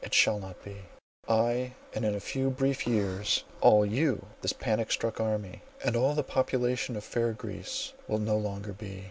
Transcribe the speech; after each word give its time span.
It 0.00 0.14
shall 0.14 0.38
not 0.38 0.64
be! 0.64 0.78
"I, 1.28 1.74
and 1.92 2.02
in 2.06 2.14
a 2.14 2.18
few 2.18 2.48
brief 2.48 2.86
years, 2.86 3.44
all 3.60 3.84
you,—this 3.84 4.54
panic 4.54 4.90
struck 4.90 5.20
army, 5.20 5.60
and 5.84 5.94
all 5.94 6.14
the 6.14 6.22
population 6.22 6.96
of 6.96 7.04
fair 7.04 7.34
Greece, 7.34 7.92
will 8.08 8.16
no 8.18 8.38
longer 8.38 8.72
be. 8.72 9.00